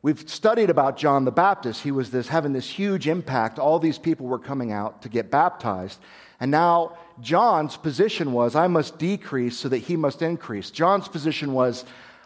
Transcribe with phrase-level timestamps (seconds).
[0.01, 1.83] we've studied about John the Baptist.
[1.83, 3.59] He was this, having this huge impact.
[3.59, 5.99] All these people were coming out to get baptized.
[6.39, 10.71] And now John's position was, I must decrease so that he must increase.
[10.71, 11.85] John's position was,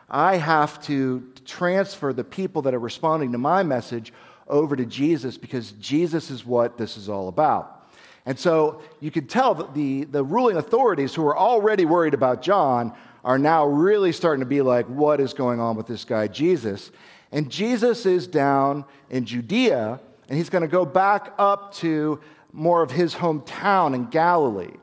[0.10, 4.12] I have to transfer the people that are responding to my message
[4.48, 7.79] over to Jesus because Jesus is what this is all about.
[8.26, 12.42] And so you can tell that the, the ruling authorities who are already worried about
[12.42, 16.28] John are now really starting to be like, what is going on with this guy,
[16.28, 16.92] Jesus?
[17.32, 22.20] And Jesus is down in Judea, and he's going to go back up to
[22.54, 24.74] more of his hometown in Galilee.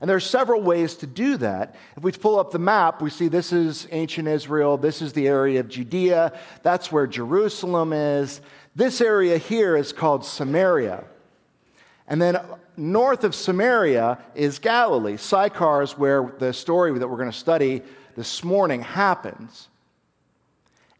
[0.00, 1.74] And there are several ways to do that.
[1.96, 5.28] If we pull up the map, we see this is ancient Israel, this is the
[5.28, 8.40] area of Judea, that's where Jerusalem is.
[8.74, 11.04] This area here is called Samaria.
[12.08, 12.38] And then
[12.80, 15.16] north of Samaria is Galilee.
[15.16, 17.82] Sychar is where the story that we're going to study
[18.16, 19.68] this morning happens.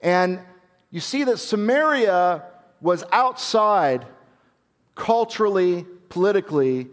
[0.01, 0.41] And
[0.91, 2.45] you see that Samaria
[2.81, 4.07] was outside
[4.95, 6.89] culturally, politically,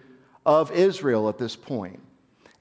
[0.46, 2.00] of Israel at this point.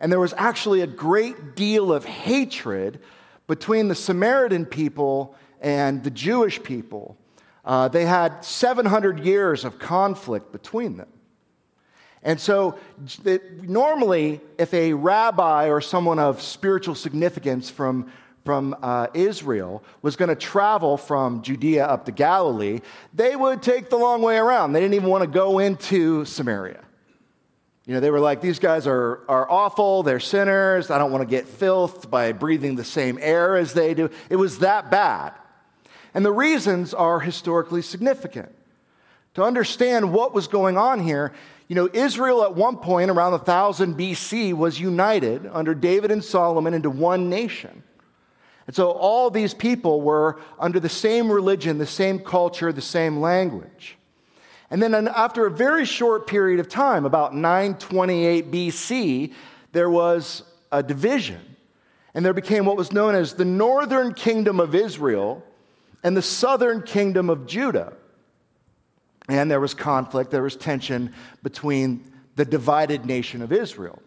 [0.01, 3.01] And there was actually a great deal of hatred
[3.47, 7.17] between the Samaritan people and the Jewish people.
[7.65, 11.09] Uh, they had 700 years of conflict between them.
[12.27, 12.77] And so,
[13.63, 18.11] normally, if a rabbi or someone of spiritual significance from,
[18.45, 22.81] from uh, Israel was going to travel from Judea up to Galilee,
[23.15, 24.73] they would take the long way around.
[24.73, 26.83] They didn't even want to go into Samaria.
[27.87, 31.23] You know, they were like, these guys are, are awful, they're sinners, I don't want
[31.23, 34.11] to get filth by breathing the same air as they do.
[34.29, 35.33] It was that bad.
[36.13, 38.53] And the reasons are historically significant.
[39.35, 41.33] To understand what was going on here,
[41.69, 46.75] you know, Israel at one point around 1000 BC was united under David and Solomon
[46.75, 47.83] into one nation.
[48.67, 53.21] And so all these people were under the same religion, the same culture, the same
[53.21, 53.97] language.
[54.71, 59.33] And then after a very short period of time, about 928 BC,
[59.73, 61.41] there was a division.
[62.15, 65.45] And there became what was known as the northern kingdom of Israel
[66.03, 67.93] and the southern kingdom of Judah.
[69.29, 74.01] And there was conflict, there was tension between the divided nation of Israel.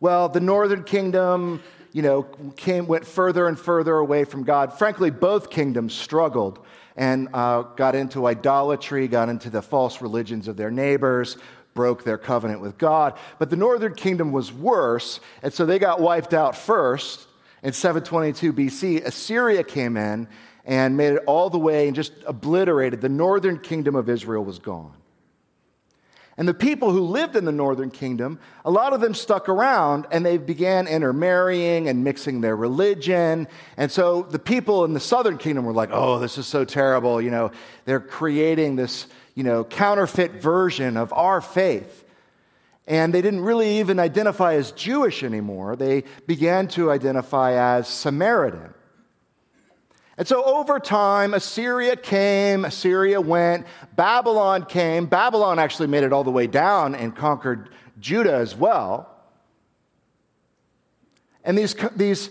[0.00, 1.62] Well, the northern kingdom,
[1.92, 2.22] you know,
[2.56, 4.78] came, went further and further away from God.
[4.78, 6.64] Frankly, both kingdoms struggled
[6.96, 11.36] and uh, got into idolatry, got into the false religions of their neighbors,
[11.74, 13.16] broke their covenant with God.
[13.38, 17.26] But the northern kingdom was worse, and so they got wiped out first.
[17.62, 20.28] In 722 BC, Assyria came in
[20.64, 23.00] and made it all the way and just obliterated.
[23.00, 24.94] The northern kingdom of Israel was gone.
[26.36, 30.06] And the people who lived in the northern kingdom, a lot of them stuck around
[30.10, 33.46] and they began intermarrying and mixing their religion.
[33.76, 37.20] And so the people in the southern kingdom were like, oh, this is so terrible.
[37.20, 37.50] You know,
[37.84, 42.04] they're creating this, you know, counterfeit version of our faith.
[42.86, 45.76] And they didn't really even identify as Jewish anymore.
[45.76, 48.72] They began to identify as Samaritan.
[50.20, 53.66] And so over time, Assyria came, Assyria went,
[53.96, 55.06] Babylon came.
[55.06, 57.70] Babylon actually made it all the way down and conquered
[58.00, 59.08] Judah as well.
[61.42, 62.28] And these, these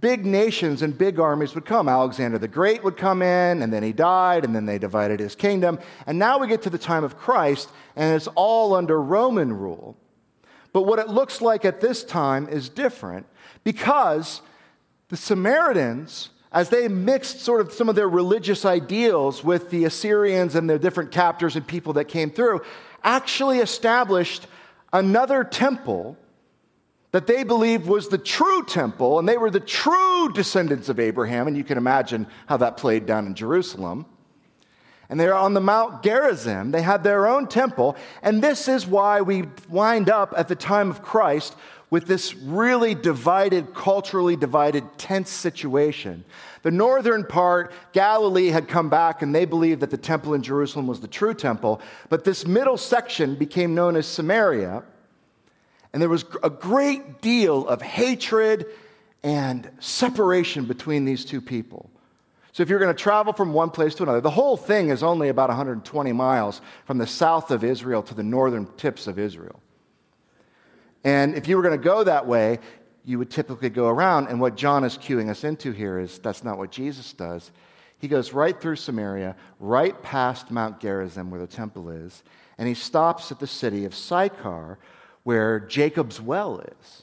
[0.00, 1.88] big nations and big armies would come.
[1.88, 5.36] Alexander the Great would come in, and then he died, and then they divided his
[5.36, 5.78] kingdom.
[6.08, 9.96] And now we get to the time of Christ, and it's all under Roman rule.
[10.72, 13.26] But what it looks like at this time is different
[13.62, 14.40] because
[15.08, 20.54] the Samaritans as they mixed sort of some of their religious ideals with the Assyrians
[20.54, 22.62] and their different captors and people that came through,
[23.04, 24.46] actually established
[24.92, 26.16] another temple
[27.12, 31.46] that they believed was the true temple, and they were the true descendants of Abraham.
[31.46, 34.06] And you can imagine how that played down in Jerusalem.
[35.10, 36.70] And they're on the Mount Gerizim.
[36.70, 37.96] They had their own temple.
[38.22, 41.56] And this is why we wind up at the time of Christ
[41.90, 46.24] with this really divided, culturally divided, tense situation.
[46.62, 50.86] The northern part, Galilee had come back and they believed that the temple in Jerusalem
[50.86, 51.80] was the true temple.
[52.08, 54.82] But this middle section became known as Samaria.
[55.92, 58.66] And there was a great deal of hatred
[59.22, 61.90] and separation between these two people.
[62.52, 65.02] So, if you're going to travel from one place to another, the whole thing is
[65.02, 69.60] only about 120 miles from the south of Israel to the northern tips of Israel.
[71.08, 72.58] And if you were going to go that way,
[73.02, 74.26] you would typically go around.
[74.26, 77.50] And what John is cueing us into here is that's not what Jesus does.
[77.98, 82.22] He goes right through Samaria, right past Mount Gerizim, where the temple is,
[82.58, 84.78] and he stops at the city of Sychar,
[85.22, 87.02] where Jacob's well is.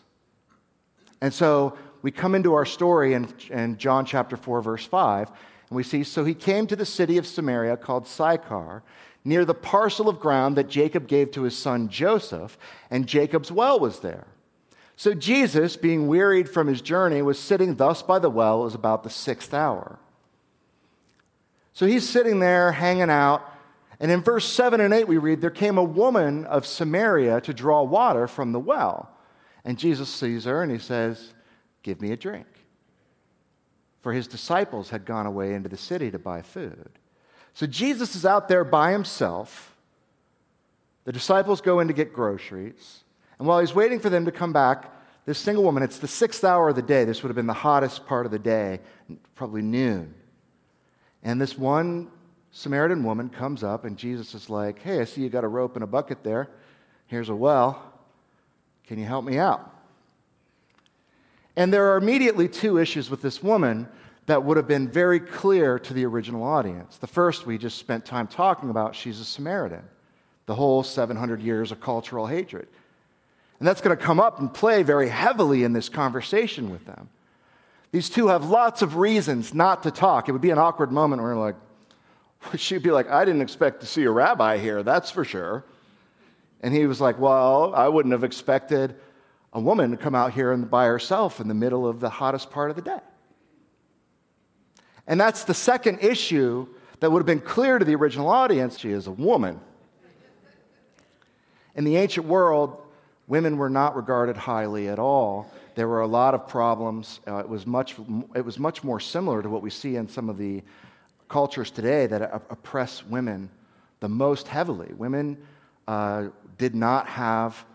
[1.19, 5.75] And so we come into our story in, in John chapter 4, verse 5, and
[5.75, 8.83] we see so he came to the city of Samaria called Sychar,
[9.25, 12.57] near the parcel of ground that Jacob gave to his son Joseph,
[12.89, 14.27] and Jacob's well was there.
[14.95, 18.62] So Jesus, being wearied from his journey, was sitting thus by the well.
[18.62, 20.00] It was about the sixth hour.
[21.74, 23.51] So he's sitting there hanging out.
[24.00, 27.54] And in verse 7 and 8, we read, There came a woman of Samaria to
[27.54, 29.10] draw water from the well.
[29.66, 31.33] And Jesus sees her and he says,
[31.83, 32.48] Give me a drink.
[34.01, 36.92] For his disciples had gone away into the city to buy food.
[37.55, 39.73] So Jesus is out there by himself.
[41.05, 43.05] The disciples go in to get groceries.
[43.39, 44.91] And while he's waiting for them to come back,
[45.25, 47.05] this single woman, it's the sixth hour of the day.
[47.05, 48.81] This would have been the hottest part of the day,
[49.35, 50.13] probably noon.
[51.23, 52.11] And this one
[52.51, 55.75] Samaritan woman comes up, and Jesus is like, Hey, I see you got a rope
[55.75, 56.49] and a bucket there.
[57.07, 57.93] Here's a well.
[58.85, 59.73] Can you help me out?
[61.55, 63.87] And there are immediately two issues with this woman
[64.25, 66.98] that would have been very clear to the original audience.
[66.98, 69.83] The first, we just spent time talking about she's a Samaritan,
[70.48, 72.68] the whole 700 years of cultural hatred.
[73.60, 77.10] And that's going to come up and play very heavily in this conversation with them.
[77.92, 80.27] These two have lots of reasons not to talk.
[80.27, 81.56] It would be an awkward moment where, like,
[82.57, 85.63] she'd be like, I didn't expect to see a rabbi here, that's for sure.
[86.62, 88.95] And he was like, Well, I wouldn't have expected
[89.54, 92.69] a woman to come out here by herself in the middle of the hottest part
[92.69, 93.00] of the day.
[95.07, 96.67] And that's the second issue
[96.99, 98.79] that would have been clear to the original audience.
[98.79, 99.59] She is a woman.
[101.75, 102.81] In the ancient world,
[103.27, 105.51] women were not regarded highly at all.
[105.75, 107.19] There were a lot of problems.
[107.27, 107.95] Uh, it, was much,
[108.33, 110.63] it was much more similar to what we see in some of the
[111.27, 113.49] cultures today that oppress women
[113.99, 114.93] the most heavily.
[114.93, 115.37] Women
[115.87, 117.65] uh, did not have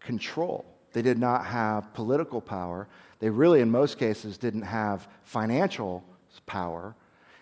[0.00, 0.64] control.
[0.92, 2.88] They did not have political power.
[3.20, 6.04] They really, in most cases, didn't have financial
[6.46, 6.94] power.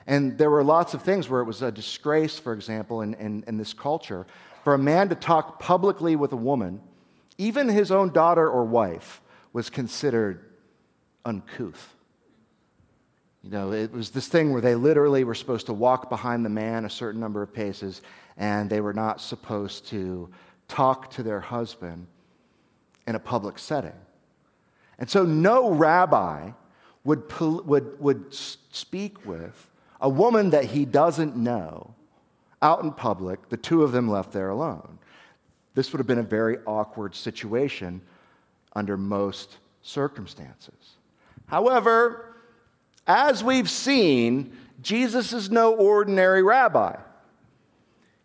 [0.06, 3.44] And there were lots of things where it was a disgrace, for example, in, in,
[3.46, 4.26] in, this culture,
[4.64, 6.80] for a man to talk publicly with a woman,
[7.38, 9.20] even his own daughter or wife,
[9.52, 10.44] was considered
[11.24, 11.94] uncouth.
[13.42, 16.50] You know, it was this thing where they literally were supposed to walk behind the
[16.50, 18.02] man a certain number of paces,
[18.36, 20.30] and they were not supposed to
[20.68, 22.06] talk to their husband
[23.06, 23.92] in a public setting.
[24.98, 26.50] And so no rabbi
[27.04, 29.70] would, would, would speak with
[30.00, 31.94] a woman that he doesn't know
[32.62, 34.98] out in public, the two of them left there alone.
[35.74, 38.02] This would have been a very awkward situation
[38.74, 40.96] under most circumstances.
[41.46, 42.34] However,
[43.06, 46.96] as we've seen, Jesus is no ordinary rabbi.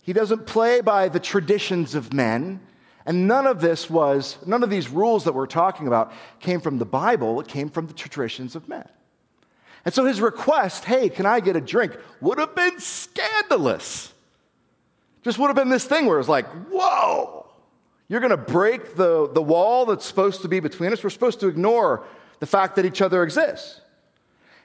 [0.01, 2.59] He doesn't play by the traditions of men.
[3.05, 6.79] And none of this was, none of these rules that we're talking about came from
[6.79, 8.87] the Bible, it came from the traditions of men.
[9.83, 14.11] And so his request, hey, can I get a drink, would have been scandalous.
[15.23, 17.45] Just would have been this thing where it's like, whoa,
[18.07, 21.03] you're going to break the, the wall that's supposed to be between us.
[21.03, 22.03] We're supposed to ignore
[22.39, 23.81] the fact that each other exists.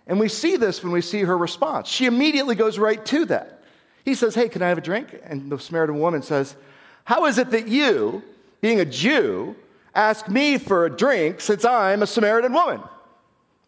[0.06, 1.88] And we see this when we see her response.
[1.88, 3.62] She immediately goes right to that.
[4.04, 5.18] He says, Hey, can I have a drink?
[5.24, 6.56] And the Samaritan woman says,
[7.10, 8.22] How is it that you,
[8.60, 9.56] being a Jew,
[9.96, 12.80] ask me for a drink since I'm a Samaritan woman?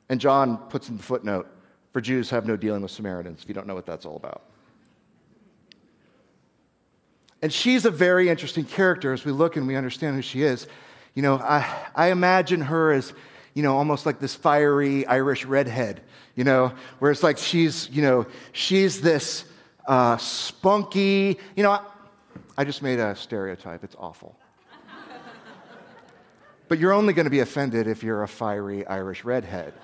[0.09, 1.49] And John puts in the footnote
[1.93, 4.43] for Jews have no dealing with Samaritans, if you don't know what that's all about.
[7.43, 10.69] And she's a very interesting character as we look and we understand who she is.
[11.15, 13.13] You know, I, I imagine her as,
[13.55, 16.01] you know, almost like this fiery Irish redhead,
[16.37, 19.47] you know, where it's like she's, you know, she's this
[19.89, 21.81] uh, spunky, you know,
[22.57, 23.85] I, just made a stereotype.
[23.85, 24.37] It's awful.
[26.69, 29.75] but you're only going to be offended if you're a fiery Irish redhead.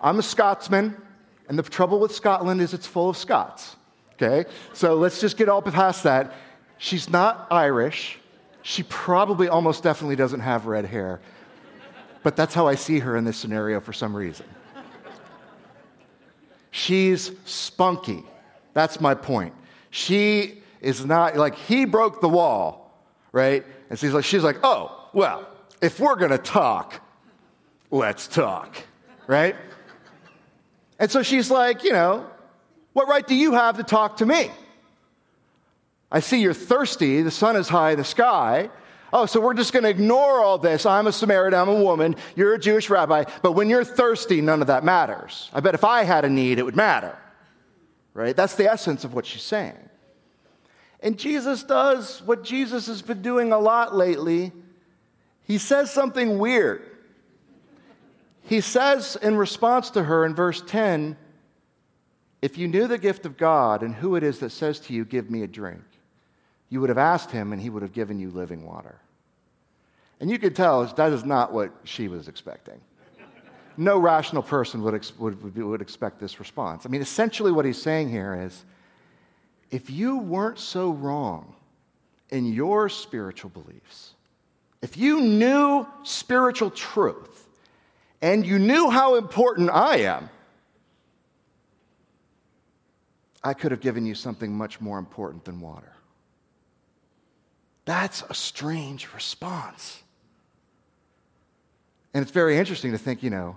[0.00, 1.00] I'm a Scotsman,
[1.48, 3.76] and the trouble with Scotland is it's full of Scots.
[4.14, 4.48] Okay?
[4.72, 6.34] So let's just get all past that.
[6.78, 8.18] She's not Irish.
[8.62, 11.20] She probably almost definitely doesn't have red hair.
[12.22, 14.46] But that's how I see her in this scenario for some reason.
[16.70, 18.24] She's spunky.
[18.72, 19.54] That's my point.
[19.90, 22.92] She is not like he broke the wall,
[23.32, 23.64] right?
[23.88, 25.48] And she's like, she's like, oh, well,
[25.80, 27.00] if we're to talk,
[27.90, 28.76] let's talk,
[29.26, 29.56] right?
[30.98, 32.26] And so she's like, you know,
[32.92, 34.50] what right do you have to talk to me?
[36.10, 37.22] I see you're thirsty.
[37.22, 38.68] The sun is high in the sky.
[39.12, 40.84] Oh, so we're just going to ignore all this.
[40.84, 44.62] I'm a Samaritan, I'm a woman, you're a Jewish rabbi, but when you're thirsty, none
[44.62, 45.50] of that matters.
[45.52, 47.18] I bet if I had a need, it would matter.
[48.14, 48.34] Right?
[48.34, 49.90] That's the essence of what she's saying.
[51.02, 54.52] And Jesus does what Jesus has been doing a lot lately.
[55.44, 56.88] He says something weird.
[58.42, 61.16] He says in response to her in verse 10
[62.40, 65.04] If you knew the gift of God and who it is that says to you,
[65.04, 65.82] Give me a drink,
[66.68, 69.00] you would have asked him and he would have given you living water.
[70.20, 72.80] And you could tell that is not what she was expecting.
[73.76, 76.86] No rational person would, would, would expect this response.
[76.86, 78.64] I mean, essentially, what he's saying here is
[79.72, 81.54] if you weren't so wrong
[82.28, 84.12] in your spiritual beliefs,
[84.82, 87.48] if you knew spiritual truth
[88.20, 90.28] and you knew how important I am,
[93.42, 95.92] I could have given you something much more important than water.
[97.86, 100.02] That's a strange response.
[102.14, 103.56] And it's very interesting to think, you know,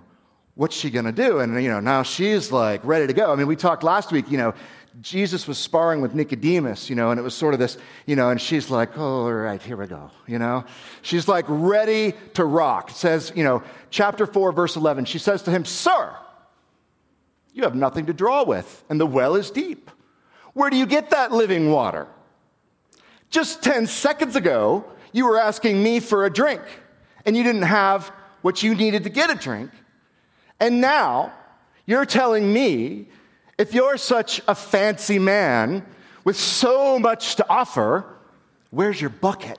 [0.54, 1.40] what's she going to do?
[1.40, 3.30] And, you know, now she's like ready to go.
[3.30, 4.54] I mean, we talked last week, you know,
[5.00, 7.76] Jesus was sparring with Nicodemus, you know, and it was sort of this,
[8.06, 10.64] you know, and she's like, oh, all right, here we go, you know.
[11.02, 12.90] She's like ready to rock.
[12.90, 16.16] It says, you know, chapter 4, verse 11, she says to him, Sir,
[17.52, 19.90] you have nothing to draw with, and the well is deep.
[20.54, 22.06] Where do you get that living water?
[23.28, 26.62] Just 10 seconds ago, you were asking me for a drink,
[27.26, 28.08] and you didn't have
[28.40, 29.70] what you needed to get a drink.
[30.58, 31.32] And now,
[31.84, 33.08] you're telling me
[33.58, 35.86] if you're such a fancy man
[36.24, 38.04] with so much to offer,
[38.70, 39.58] where's your bucket?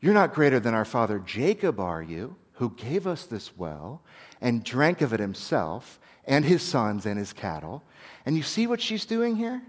[0.00, 4.02] You're not greater than our father Jacob, are you, who gave us this well
[4.40, 7.82] and drank of it himself and his sons and his cattle?
[8.24, 9.62] And you see what she's doing here?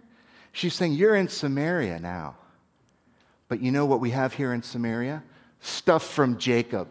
[0.53, 2.35] She's saying, You're in Samaria now.
[3.47, 5.23] But you know what we have here in Samaria?
[5.59, 6.87] Stuff from Jacob.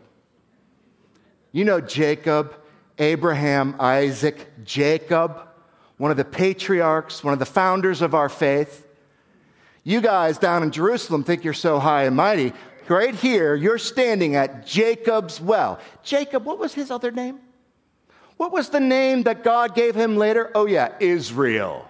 [1.52, 2.54] You know Jacob
[3.00, 5.40] Abraham, Isaac, Jacob,
[5.96, 8.86] one of the patriarchs, one of the founders of our faith.
[9.82, 12.52] You guys down in Jerusalem think you're so high and mighty.
[12.88, 15.80] Right here, you're standing at Jacob's well.
[16.02, 17.40] Jacob, what was his other name?
[18.36, 20.50] What was the name that God gave him later?
[20.54, 21.88] Oh, yeah, Israel.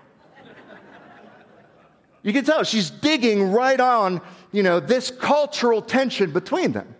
[2.22, 4.20] You can tell she's digging right on,
[4.52, 6.94] you know, this cultural tension between them.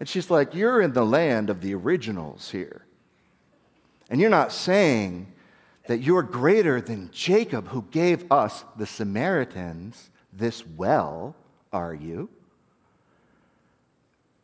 [0.00, 2.83] And she's like, You're in the land of the originals here.
[4.10, 5.32] And you're not saying
[5.86, 11.34] that you're greater than Jacob, who gave us, the Samaritans, this well,
[11.72, 12.28] are you?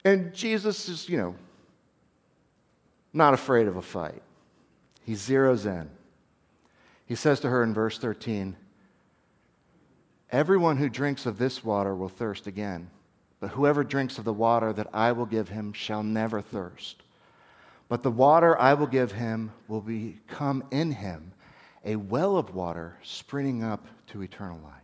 [0.04, 1.34] And Jesus is, you know,
[3.12, 4.22] not afraid of a fight.
[5.04, 5.90] He zeroes in.
[7.06, 8.56] He says to her in verse 13,
[10.30, 12.88] Everyone who drinks of this water will thirst again,
[13.40, 17.02] but whoever drinks of the water that I will give him shall never thirst.
[17.90, 21.32] But the water I will give him will become in him
[21.84, 24.74] a well of water springing up to eternal life.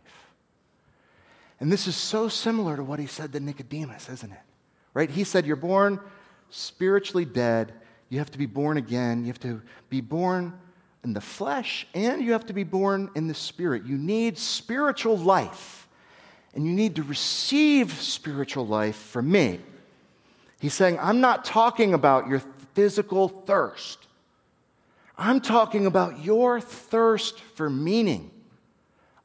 [1.61, 4.39] And this is so similar to what he said to Nicodemus, isn't it?
[4.93, 5.09] Right?
[5.09, 6.01] He said, You're born
[6.49, 7.71] spiritually dead.
[8.09, 9.21] You have to be born again.
[9.21, 10.59] You have to be born
[11.05, 13.85] in the flesh and you have to be born in the spirit.
[13.85, 15.87] You need spiritual life.
[16.53, 19.61] And you need to receive spiritual life from me.
[20.59, 22.41] He's saying, I'm not talking about your
[22.77, 24.05] physical thirst.
[25.17, 28.29] I'm talking about your thirst for meaning.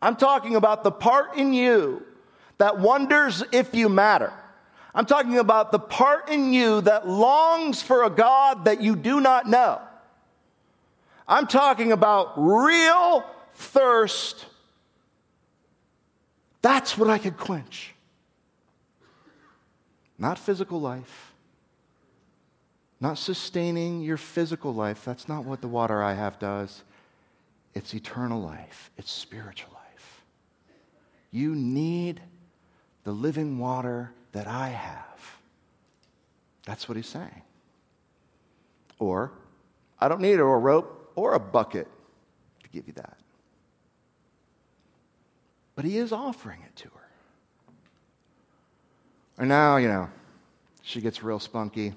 [0.00, 2.02] I'm talking about the part in you
[2.56, 4.32] that wonders if you matter.
[4.94, 9.20] I'm talking about the part in you that longs for a God that you do
[9.20, 9.82] not know.
[11.28, 14.46] I'm talking about real thirst.
[16.62, 17.92] That's what I could quench.
[20.18, 21.31] Not physical life,
[23.02, 25.04] not sustaining your physical life.
[25.04, 26.84] That's not what the water I have does.
[27.74, 30.22] It's eternal life, it's spiritual life.
[31.32, 32.20] You need
[33.02, 35.36] the living water that I have.
[36.64, 37.42] That's what he's saying.
[39.00, 39.32] Or,
[39.98, 41.88] I don't need a rope or a bucket
[42.62, 43.16] to give you that.
[45.74, 47.08] But he is offering it to her.
[49.38, 50.08] And now, you know,
[50.82, 51.94] she gets real spunky.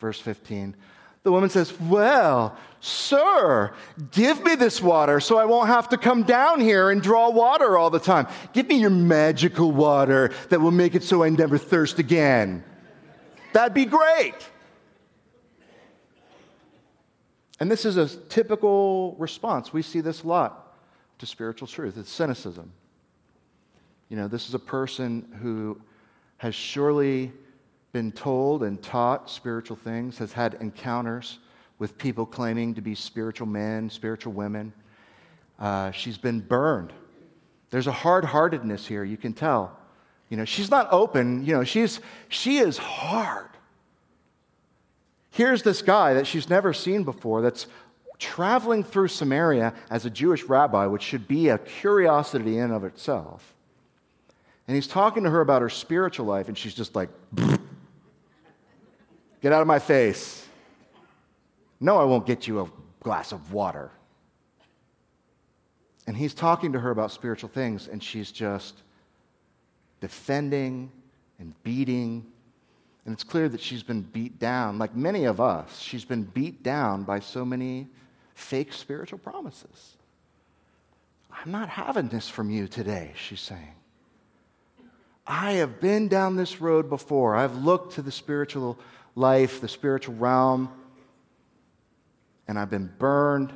[0.00, 0.74] Verse 15
[1.22, 3.72] The woman says, Well, sir,
[4.10, 7.76] give me this water so I won't have to come down here and draw water
[7.78, 8.26] all the time.
[8.52, 12.64] Give me your magical water that will make it so I never thirst again.
[13.52, 14.34] That'd be great.
[17.60, 19.70] And this is a typical response.
[19.70, 20.78] We see this a lot
[21.18, 22.72] to spiritual truth it's cynicism.
[24.08, 25.80] You know, this is a person who
[26.38, 27.32] has surely
[27.92, 31.38] been told and taught spiritual things, has had encounters
[31.78, 34.72] with people claiming to be spiritual men, spiritual women.
[35.58, 36.92] Uh, she's been burned.
[37.70, 39.76] There's a hard heartedness here, you can tell.
[40.28, 43.48] You know, she's not open, you know, she's, she is hard.
[45.30, 47.66] Here's this guy that she's never seen before that's
[48.18, 52.84] traveling through Samaria as a Jewish rabbi, which should be a curiosity in and of
[52.84, 53.54] itself.
[54.68, 57.08] And he's talking to her about her spiritual life, and she's just like,
[59.40, 60.46] Get out of my face.
[61.80, 62.70] No, I won't get you a
[63.02, 63.90] glass of water.
[66.06, 68.82] And he's talking to her about spiritual things, and she's just
[70.00, 70.90] defending
[71.38, 72.26] and beating.
[73.04, 75.78] And it's clear that she's been beat down, like many of us.
[75.78, 77.88] She's been beat down by so many
[78.34, 79.96] fake spiritual promises.
[81.32, 83.74] I'm not having this from you today, she's saying.
[85.26, 87.36] I have been down this road before.
[87.36, 88.78] I've looked to the spiritual
[89.14, 90.70] life, the spiritual realm,
[92.48, 93.52] and I've been burned.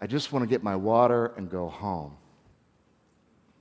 [0.00, 2.16] I just want to get my water and go home.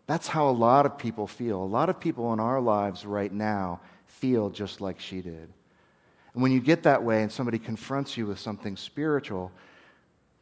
[0.08, 1.64] That's how a lot of people feel.
[1.64, 5.48] A lot of people in our lives right now feel just like she did.
[6.34, 9.52] And when you get that way and somebody confronts you with something spiritual,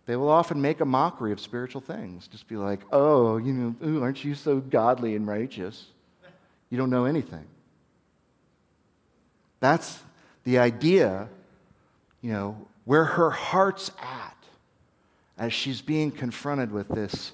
[0.05, 2.27] they will often make a mockery of spiritual things.
[2.27, 5.86] Just be like, oh, you know, ooh, aren't you so godly and righteous?
[6.71, 7.45] You don't know anything.
[9.59, 10.00] That's
[10.43, 11.27] the idea,
[12.22, 14.36] you know, where her heart's at
[15.38, 17.34] as she's being confronted with this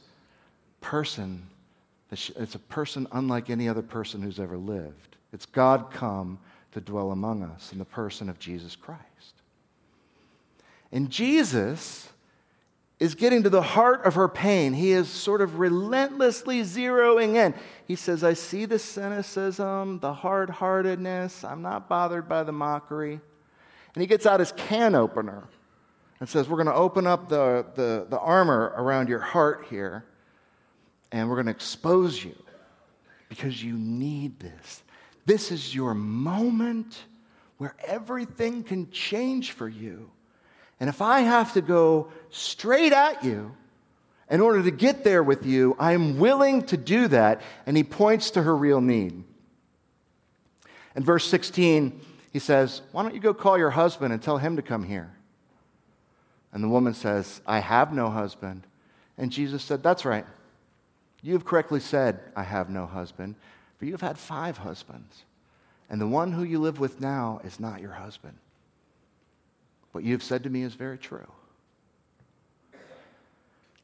[0.82, 1.48] person.
[2.12, 5.16] It's a person unlike any other person who's ever lived.
[5.34, 6.40] It's God come
[6.72, 9.02] to dwell among us in the person of Jesus Christ.
[10.92, 12.10] And Jesus
[13.00, 14.74] is getting to the heart of her pain.
[14.74, 17.54] He is sort of relentlessly zeroing in.
[17.88, 21.44] He says, I see the cynicism, the hard heartedness.
[21.44, 23.20] I'm not bothered by the mockery.
[23.94, 25.44] And he gets out his can opener
[26.20, 30.06] and says, We're going to open up the, the, the armor around your heart here,
[31.12, 32.36] and we're going to expose you
[33.28, 34.84] because you need this.
[35.26, 37.04] This is your moment
[37.58, 40.12] where everything can change for you.
[40.80, 43.56] And if I have to go straight at you
[44.30, 47.42] in order to get there with you, I am willing to do that.
[47.66, 49.24] And he points to her real need.
[50.96, 52.02] In verse 16,
[52.34, 55.12] he says, Why don't you go call your husband and tell him to come here?
[56.52, 58.64] And the woman says, I have no husband.
[59.18, 60.26] And Jesus said, That's right.
[61.22, 63.36] You have correctly said, I have no husband,
[63.78, 65.24] for you have had five husbands.
[65.90, 68.38] And the one who you live with now is not your husband.
[69.96, 71.26] What you have said to me is very true.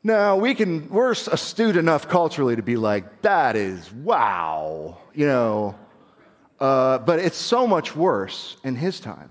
[0.04, 5.80] Now, we can, we're astute enough culturally to be like, that is wow, you know.
[6.60, 9.30] Uh, but it's so much worse in his time.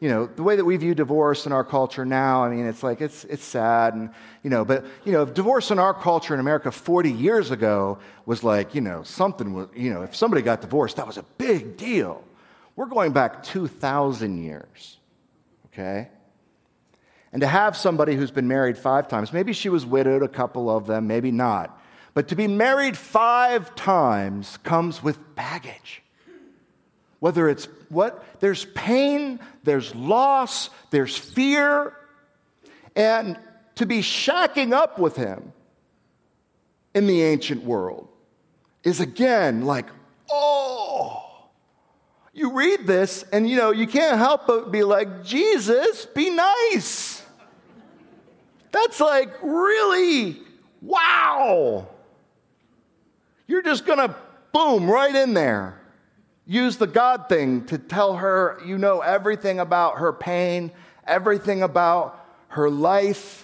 [0.00, 2.82] You know, the way that we view divorce in our culture now, I mean, it's
[2.82, 3.92] like, it's, it's sad.
[3.92, 4.08] And,
[4.42, 8.42] you know, but, you know, divorce in our culture in America 40 years ago was
[8.42, 11.76] like, you know, something was, you know, if somebody got divorced, that was a big
[11.76, 12.24] deal.
[12.76, 14.96] We're going back 2,000 years
[15.72, 16.08] okay?
[17.32, 20.68] And to have somebody who's been married five times, maybe she was widowed, a couple
[20.68, 21.80] of them, maybe not.
[22.14, 26.02] But to be married five times comes with baggage.
[27.20, 31.96] Whether it's what, there's pain, there's loss, there's fear.
[32.94, 33.38] And
[33.76, 35.52] to be shacking up with him
[36.94, 38.08] in the ancient world
[38.84, 39.86] is again like,
[40.30, 41.31] oh,
[42.32, 47.22] you read this and you know, you can't help but be like, Jesus, be nice.
[48.70, 50.40] That's like really
[50.80, 51.88] wow.
[53.46, 54.16] You're just going to
[54.52, 55.78] boom right in there.
[56.46, 60.72] Use the God thing to tell her you know everything about her pain,
[61.06, 62.18] everything about
[62.48, 63.41] her life.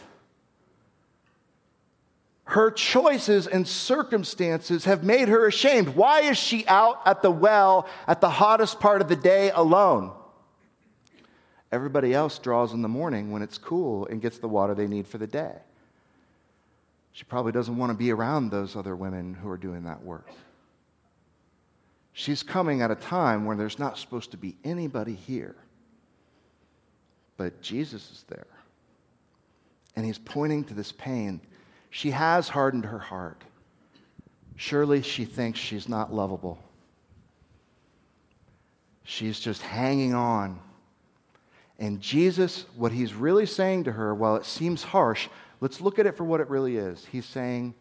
[2.49, 5.91] Her choices and circumstances have made her ashamed.
[5.91, 10.13] Why is she out at the well at the hottest part of the day alone?
[11.71, 15.07] Everybody else draws in the morning when it's cool and gets the water they need
[15.07, 15.57] for the day.
[17.13, 20.31] She probably doesn't want to be around those other women who are doing that work.
[22.15, 25.55] She's coming at a time when there's not supposed to be anybody here.
[27.37, 28.47] But Jesus is there.
[29.97, 31.43] And he's pointing to this pain.
[31.91, 33.43] She has hardened her heart.
[34.57, 36.59] Surely she thinks she's not lovable.
[39.05, 40.61] She's just hanging on.
[41.79, 45.29] And Jesus, what he's really saying to her, while it seems harsh,
[45.61, 47.07] let's look at it for what it really is.
[47.11, 47.75] He's saying,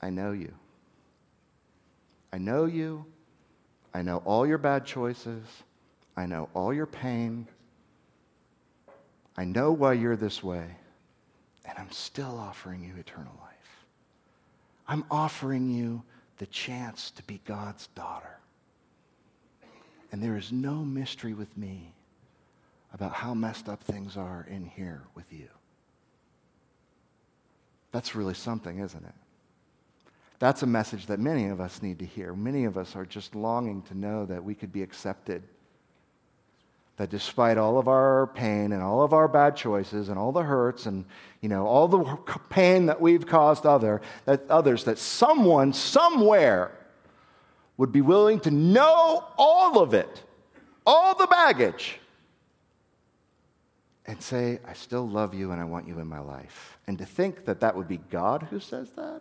[0.00, 0.52] I know you.
[2.32, 3.06] I know you.
[3.94, 5.42] I know all your bad choices.
[6.16, 7.48] I know all your pain.
[9.38, 10.76] I know why you're this way.
[11.68, 13.86] And I'm still offering you eternal life.
[14.88, 16.02] I'm offering you
[16.38, 18.38] the chance to be God's daughter.
[20.12, 21.92] And there is no mystery with me
[22.92, 25.48] about how messed up things are in here with you.
[27.92, 29.14] That's really something, isn't it?
[30.38, 32.34] That's a message that many of us need to hear.
[32.34, 35.42] Many of us are just longing to know that we could be accepted.
[36.96, 40.42] That despite all of our pain and all of our bad choices and all the
[40.42, 41.04] hurts and
[41.42, 42.16] you know all the
[42.48, 46.72] pain that we've caused other that others that someone somewhere
[47.76, 50.22] would be willing to know all of it,
[50.86, 52.00] all the baggage
[54.06, 56.78] and say, I still love you and I want you in my life.
[56.86, 59.20] And to think that that would be God who says that?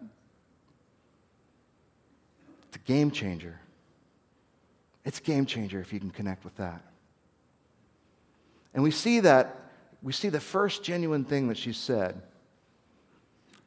[2.67, 3.59] It's a game changer.
[5.03, 6.81] It's a game changer if you can connect with that.
[8.75, 9.55] And we see that,
[10.03, 12.21] we see the first genuine thing that she said.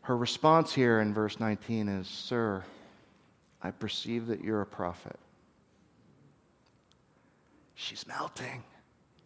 [0.03, 2.63] Her response here in verse 19 is, Sir,
[3.63, 5.19] I perceive that you're a prophet.
[7.75, 8.63] She's melting,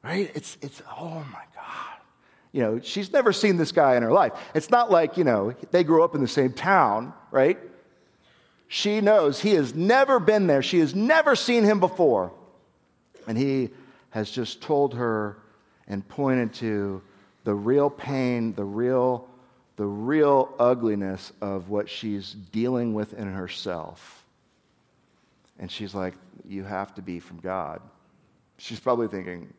[0.05, 0.31] right?
[0.35, 1.99] It's, it's, oh my God.
[2.53, 4.33] You know, she's never seen this guy in her life.
[4.55, 7.59] It's not like, you know, they grew up in the same town, right?
[8.69, 10.63] She knows he has never been there.
[10.63, 12.33] She has never seen him before.
[13.27, 13.71] And he
[14.11, 15.42] has just told her
[15.93, 17.03] and pointed to
[17.45, 19.29] the real pain, the real,
[19.77, 24.25] the real ugliness of what she's dealing with in herself.
[25.59, 26.15] And she's like,
[26.49, 27.83] You have to be from God.
[28.57, 29.53] She's probably thinking,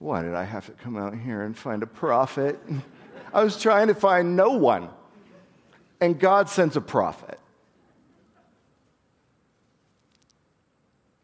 [0.00, 2.58] Why did I have to come out here and find a prophet?
[3.32, 4.88] I was trying to find no one.
[6.00, 7.38] And God sends a prophet.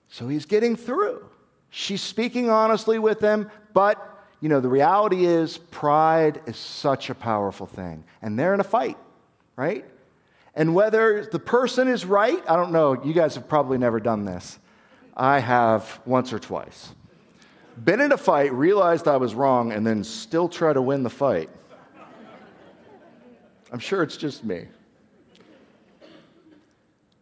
[0.08, 1.26] So he's getting through.
[1.70, 7.14] She's speaking honestly with him, but you know, the reality is pride is such a
[7.14, 8.04] powerful thing.
[8.22, 8.96] And they're in a fight,
[9.54, 9.84] right?
[10.54, 13.04] And whether the person is right, I don't know.
[13.04, 14.58] You guys have probably never done this.
[15.14, 16.94] I have once or twice.
[17.84, 21.10] Been in a fight, realized I was wrong, and then still try to win the
[21.10, 21.50] fight.
[23.70, 24.68] I'm sure it's just me.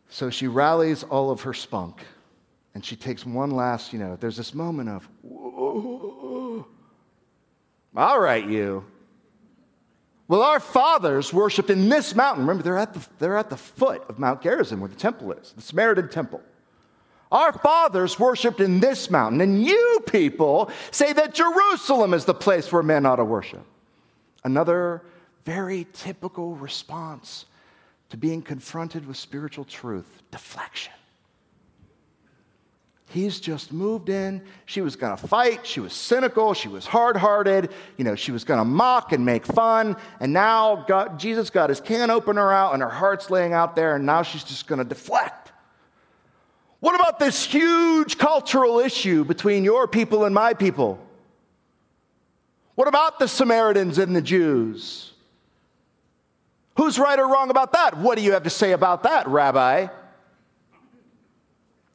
[0.09, 2.01] So she rallies all of her spunk
[2.75, 5.09] and she takes one last, you know, there's this moment of,
[7.97, 8.85] all right, you.
[10.27, 12.45] Well, our fathers worshiped in this mountain.
[12.45, 15.53] Remember, they're at, the, they're at the foot of Mount Gerizim where the temple is,
[15.53, 16.41] the Samaritan temple.
[17.31, 22.71] Our fathers worshiped in this mountain, and you people say that Jerusalem is the place
[22.73, 23.65] where men ought to worship.
[24.45, 25.03] Another
[25.45, 27.45] very typical response
[28.11, 30.93] to being confronted with spiritual truth deflection.
[33.15, 34.43] He's just moved in.
[34.67, 35.65] She was going to fight.
[35.65, 36.53] She was cynical.
[36.53, 37.71] She was hard hearted.
[37.97, 39.97] You know, she was going to mock and make fun.
[40.19, 43.95] And now God, Jesus got his can opener out and her heart's laying out there,
[43.95, 45.53] and now she's just going to deflect.
[46.81, 50.99] What about this huge cultural issue between your people and my people?
[52.75, 55.13] What about the Samaritans and the Jews?
[56.77, 57.97] Who's right or wrong about that?
[57.97, 59.87] What do you have to say about that, Rabbi?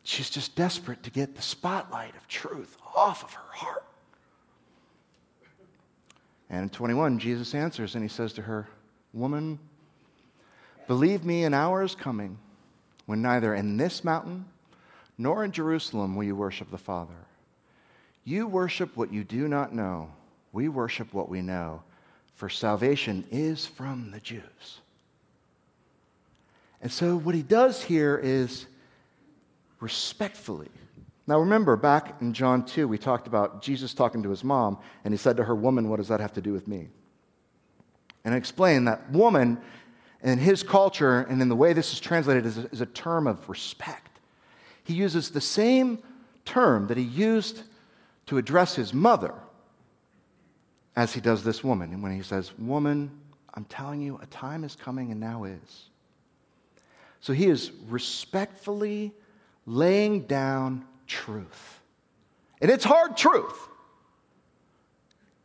[0.09, 3.83] She's just desperate to get the spotlight of truth off of her heart.
[6.49, 8.67] And in 21, Jesus answers and he says to her,
[9.13, 9.59] Woman,
[10.87, 12.39] believe me, an hour is coming
[13.05, 14.45] when neither in this mountain
[15.19, 17.13] nor in Jerusalem will you worship the Father.
[18.23, 20.09] You worship what you do not know.
[20.53, 21.83] We worship what we know,
[22.33, 24.79] for salvation is from the Jews.
[26.81, 28.65] And so, what he does here is
[29.79, 30.69] respectfully.
[31.27, 35.13] Now, remember, back in John 2, we talked about Jesus talking to his mom, and
[35.13, 36.87] he said to her, Woman, what does that have to do with me?
[38.25, 39.59] And I explained that woman,
[40.21, 43.27] in his culture and in the way this is translated, is a, is a term
[43.27, 44.19] of respect.
[44.83, 45.99] He uses the same
[46.45, 47.63] term that he used
[48.25, 49.33] to address his mother
[50.95, 51.93] as he does this woman.
[51.93, 53.11] And when he says, Woman,
[53.53, 55.89] I'm telling you, a time is coming and now is.
[57.21, 59.13] So he is respectfully
[59.69, 61.79] laying down truth.
[62.59, 63.67] And it's hard truth.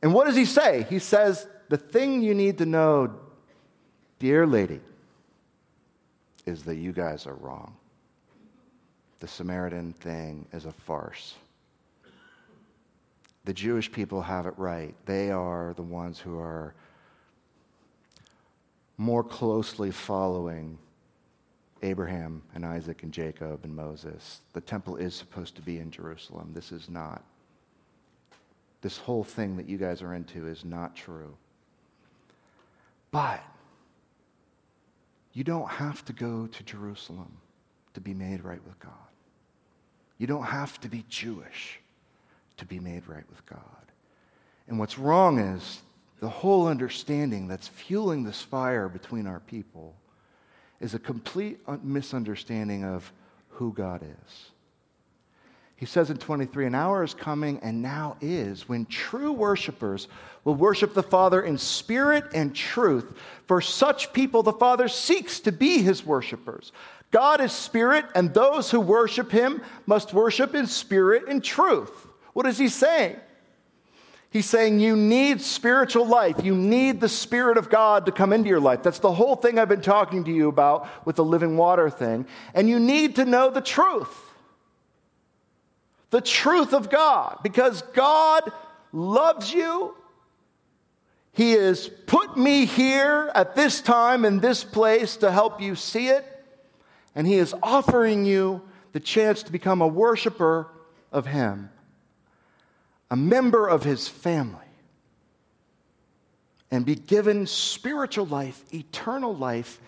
[0.02, 0.86] And what does he say?
[0.88, 3.14] He says, The thing you need to know,
[4.18, 4.80] dear lady,
[6.46, 7.76] is that you guys are wrong.
[9.20, 11.34] The Samaritan thing is a farce.
[13.44, 14.94] The Jewish people have it right.
[15.04, 16.74] They are the ones who are
[18.96, 20.78] more closely following
[21.84, 24.40] Abraham and Isaac and Jacob and Moses.
[24.54, 26.52] The temple is supposed to be in Jerusalem.
[26.54, 27.22] This is not.
[28.80, 31.36] This whole thing that you guys are into is not true.
[33.10, 33.42] But
[35.34, 37.36] you don't have to go to Jerusalem
[37.92, 38.92] to be made right with God.
[40.18, 41.80] You don't have to be Jewish
[42.56, 43.60] to be made right with God.
[44.68, 45.82] And what's wrong is
[46.20, 49.94] the whole understanding that's fueling this fire between our people
[50.80, 53.12] is a complete misunderstanding of
[53.50, 54.50] who God is.
[55.76, 60.08] He says in 23, an hour is coming and now is when true worshipers
[60.44, 63.12] will worship the Father in spirit and truth.
[63.46, 66.72] For such people, the Father seeks to be his worshipers.
[67.10, 72.06] God is spirit, and those who worship him must worship in spirit and truth.
[72.32, 73.16] What is he saying?
[74.34, 76.42] He's saying you need spiritual life.
[76.42, 78.82] You need the Spirit of God to come into your life.
[78.82, 82.26] That's the whole thing I've been talking to you about with the living water thing.
[82.52, 84.12] And you need to know the truth.
[86.10, 87.38] The truth of God.
[87.44, 88.50] Because God
[88.90, 89.94] loves you.
[91.30, 96.08] He has put me here at this time in this place to help you see
[96.08, 96.24] it.
[97.14, 100.66] And He is offering you the chance to become a worshiper
[101.12, 101.70] of Him
[103.14, 104.66] a member of his family,
[106.72, 109.80] and be given spiritual life, eternal life.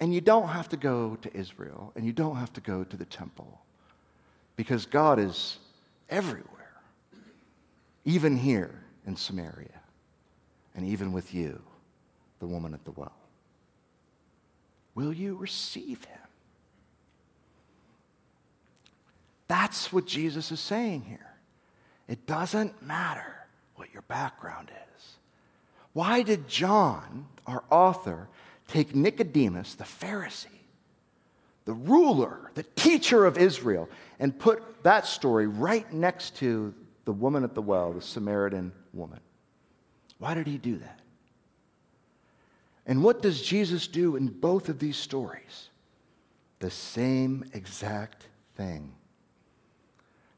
[0.00, 2.96] And you don't have to go to Israel, and you don't have to go to
[2.96, 3.60] the temple,
[4.56, 5.58] because God is
[6.08, 6.80] everywhere,
[8.06, 8.74] even here
[9.06, 9.82] in Samaria,
[10.74, 11.60] and even with you,
[12.38, 13.12] the woman at the well.
[14.94, 16.18] Will you receive him?
[19.46, 21.31] That's what Jesus is saying here.
[22.08, 25.16] It doesn't matter what your background is.
[25.92, 28.28] Why did John, our author,
[28.68, 30.46] take Nicodemus, the Pharisee,
[31.64, 33.88] the ruler, the teacher of Israel,
[34.18, 39.20] and put that story right next to the woman at the well, the Samaritan woman?
[40.18, 41.00] Why did he do that?
[42.86, 45.68] And what does Jesus do in both of these stories?
[46.58, 48.92] The same exact thing.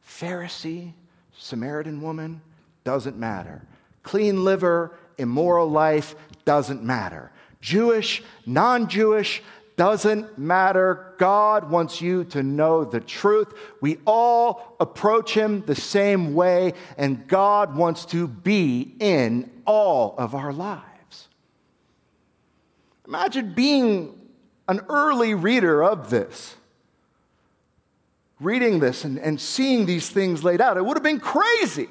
[0.07, 0.93] Pharisee
[1.39, 2.41] Samaritan woman,
[2.85, 3.63] doesn't matter.
[4.03, 7.31] Clean liver, immoral life, doesn't matter.
[7.61, 9.43] Jewish, non Jewish,
[9.77, 11.15] doesn't matter.
[11.19, 13.53] God wants you to know the truth.
[13.81, 20.35] We all approach Him the same way, and God wants to be in all of
[20.35, 21.29] our lives.
[23.07, 24.21] Imagine being
[24.69, 26.57] an early reader of this
[28.41, 30.77] reading this and, and seeing these things laid out.
[30.77, 31.89] It would have been crazy.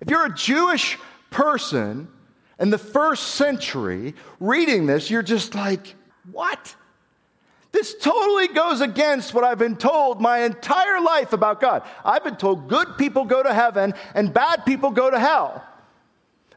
[0.00, 0.98] If you're a Jewish
[1.30, 2.08] person
[2.58, 5.94] in the first century reading this, you're just like,
[6.30, 6.74] what?
[7.72, 11.82] This totally goes against what I've been told my entire life about God.
[12.04, 15.62] I've been told good people go to heaven and bad people go to hell.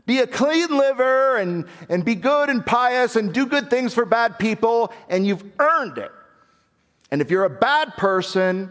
[0.06, 4.06] Be a clean liver and, and be good and pious and do good things for
[4.06, 6.12] bad people, and you've earned it.
[7.12, 8.70] And if you're a bad person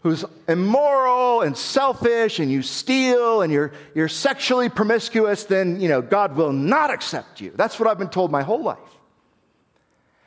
[0.00, 6.00] who's immoral and selfish and you steal and you're, you're sexually promiscuous, then, you know,
[6.00, 7.52] God will not accept you.
[7.56, 8.78] That's what I've been told my whole life.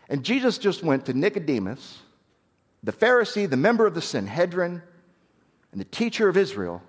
[0.10, 2.00] And Jesus just went to Nicodemus,
[2.84, 4.82] the Pharisee, the member of the Sanhedrin,
[5.72, 6.82] and the teacher of Israel,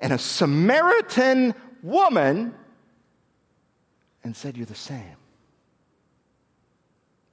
[0.00, 2.54] and a Samaritan woman,
[4.22, 5.16] and said, You're the same.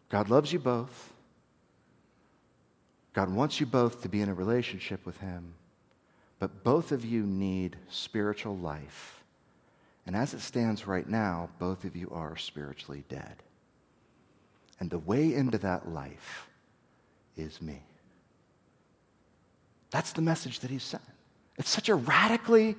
[0.09, 1.12] God loves you both.
[3.13, 5.53] God wants you both to be in a relationship with Him,
[6.39, 9.23] but both of you need spiritual life.
[10.05, 13.35] And as it stands right now, both of you are spiritually dead.
[14.79, 16.49] And the way into that life
[17.37, 17.83] is me.
[19.91, 21.03] That's the message that He's sent.
[21.57, 22.75] It's such a radically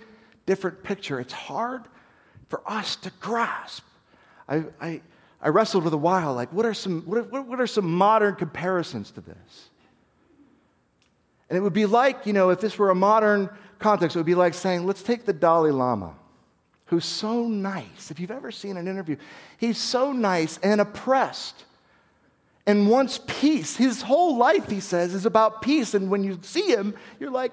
[0.46, 1.20] different picture.
[1.20, 1.84] It's hard
[2.48, 3.84] for us to grasp.
[4.48, 5.00] I, I,
[5.40, 8.34] I wrestled with a while, like, what are, some, what, are, what are some modern
[8.34, 9.70] comparisons to this?
[11.48, 14.26] And it would be like, you know, if this were a modern context, it would
[14.26, 16.14] be like saying, let's take the Dalai Lama,
[16.87, 18.11] who's so nice.
[18.11, 19.16] If you've ever seen an interview,
[19.59, 21.64] he's so nice and oppressed
[22.66, 23.76] and wants peace.
[23.76, 25.92] His whole life, he says, is about peace.
[25.92, 27.52] And when you see him, you're like,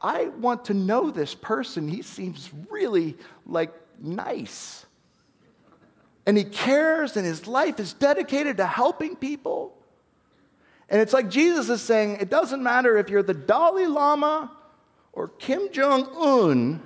[0.00, 1.88] I want to know this person.
[1.88, 4.86] He seems really like nice.
[6.26, 9.76] And he cares, and his life is dedicated to helping people.
[10.88, 14.50] And it's like Jesus is saying it doesn't matter if you're the Dalai Lama
[15.12, 16.82] or Kim Jong un.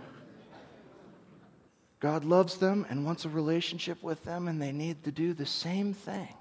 [2.01, 5.47] God loves them and wants a relationship with them, and they need to do the
[5.47, 6.33] same thing.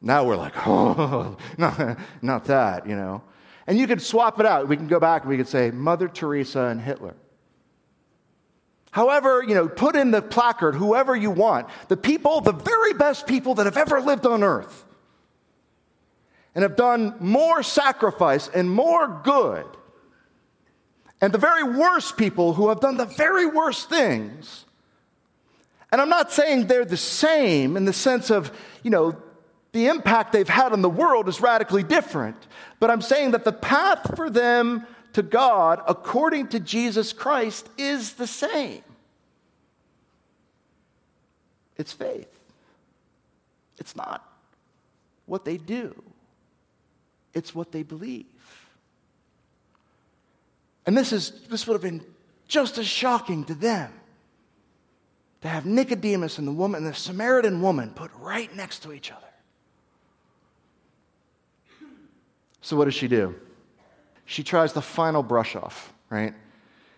[0.00, 3.22] Now we're like, oh, not, not that, you know.
[3.66, 4.68] And you could swap it out.
[4.68, 7.14] We can go back and we could say Mother Teresa and Hitler.
[8.90, 13.26] However, you know, put in the placard whoever you want, the people, the very best
[13.26, 14.84] people that have ever lived on earth
[16.54, 19.66] and have done more sacrifice and more good.
[21.20, 24.64] And the very worst people who have done the very worst things.
[25.90, 28.50] And I'm not saying they're the same in the sense of,
[28.82, 29.16] you know,
[29.72, 32.36] the impact they've had on the world is radically different.
[32.78, 38.14] But I'm saying that the path for them to God, according to Jesus Christ, is
[38.14, 38.82] the same
[41.76, 42.28] it's faith.
[43.78, 44.24] It's not
[45.26, 46.00] what they do,
[47.34, 48.26] it's what they believe.
[50.86, 52.04] And this, is, this would have been
[52.46, 53.92] just as shocking to them
[55.40, 59.20] to have Nicodemus and the woman, the Samaritan woman, put right next to each other.
[62.62, 63.34] So, what does she do?
[64.24, 66.32] She tries the final brush off, right?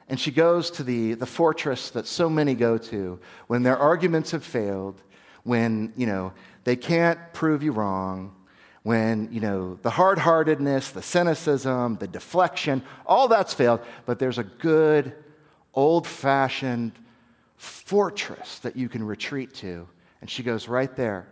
[0.09, 3.19] And she goes to the, the fortress that so many go to
[3.49, 5.03] when their arguments have failed,
[5.43, 8.33] when, you know, they can't prove you wrong,
[8.87, 14.39] when, you know, the hard heartedness, the cynicism, the deflection, all that's failed, but there's
[14.39, 15.13] a good,
[15.75, 16.93] old fashioned
[17.57, 19.89] fortress that you can retreat to.
[20.21, 21.27] And she goes right there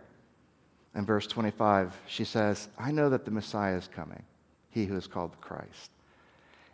[0.95, 4.23] in verse 25, she says, I know that the Messiah is coming,
[4.69, 5.91] he who is called Christ.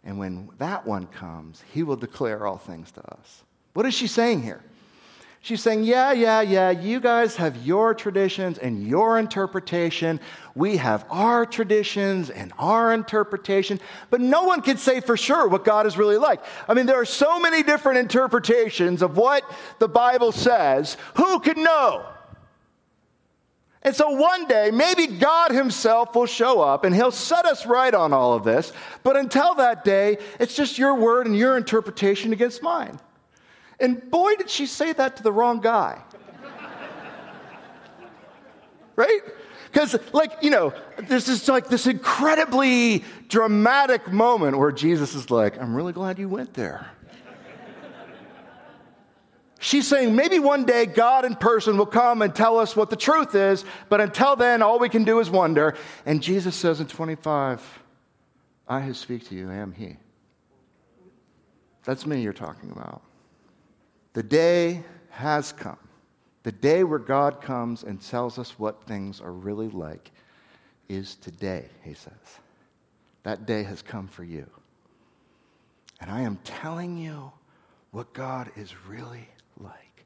[0.03, 3.43] And when that one comes, he will declare all things to us.
[3.73, 4.63] What is she saying here?
[5.43, 10.19] She's saying, Yeah, yeah, yeah, you guys have your traditions and your interpretation.
[10.53, 13.79] We have our traditions and our interpretation.
[14.11, 16.43] But no one can say for sure what God is really like.
[16.67, 19.43] I mean, there are so many different interpretations of what
[19.79, 20.95] the Bible says.
[21.15, 22.05] Who can know?
[23.81, 27.95] And so one day, maybe God Himself will show up and He'll set us right
[27.95, 28.73] on all of this.
[29.01, 32.99] But until that day, it's just your word and your interpretation against mine.
[33.81, 36.01] And boy, did she say that to the wrong guy.
[38.95, 39.21] right?
[39.71, 45.59] Because, like, you know, this is like, this incredibly dramatic moment where Jesus is like,
[45.59, 46.87] I'm really glad you went there.
[49.59, 52.95] She's saying maybe one day God in person will come and tell us what the
[52.95, 55.75] truth is, but until then, all we can do is wonder.
[56.05, 57.83] And Jesus says in 25,
[58.67, 59.97] I who speak to you am He.
[61.85, 63.03] That's me you're talking about.
[64.13, 65.77] The day has come.
[66.43, 70.11] The day where God comes and tells us what things are really like
[70.89, 72.11] is today, he says.
[73.23, 74.47] That day has come for you.
[75.99, 77.31] And I am telling you
[77.91, 80.05] what God is really like.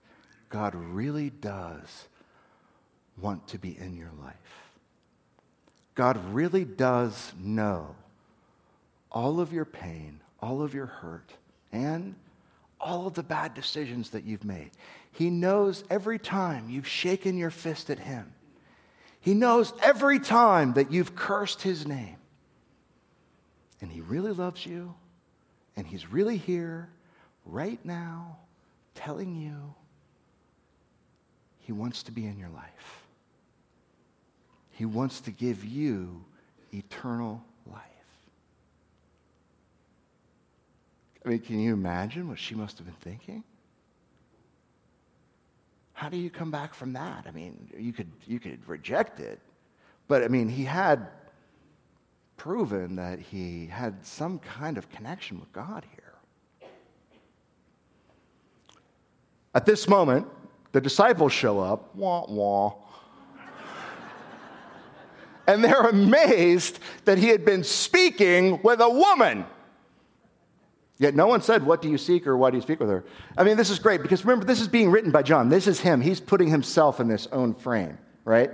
[0.49, 2.07] God really does
[3.17, 4.35] want to be in your life.
[5.95, 7.95] God really does know
[9.11, 11.31] all of your pain, all of your hurt,
[11.71, 12.15] and
[12.79, 14.71] all of the bad decisions that you've made.
[15.11, 18.33] He knows every time you've shaken your fist at Him.
[19.19, 22.17] He knows every time that you've cursed His name.
[23.81, 24.93] And He really loves you,
[25.75, 26.89] and He's really here
[27.45, 28.37] right now
[28.93, 29.73] telling you
[31.59, 33.05] He wants to be in your life.
[34.71, 36.25] He wants to give you
[36.73, 37.81] eternal life.
[41.25, 43.43] I mean, can you imagine what she must have been thinking?
[45.93, 47.25] How do you come back from that?
[47.27, 49.39] I mean, you could, you could reject it,
[50.07, 51.07] but I mean, he had
[52.37, 56.69] proven that he had some kind of connection with God here.
[59.55, 60.27] At this moment,
[60.73, 62.73] the disciples show up, wah, wah.
[65.47, 69.45] and they're amazed that he had been speaking with a woman.
[70.97, 73.03] Yet no one said, What do you seek or why do you speak with her?
[73.37, 75.49] I mean, this is great because remember, this is being written by John.
[75.49, 76.01] This is him.
[76.01, 78.51] He's putting himself in this own frame, right?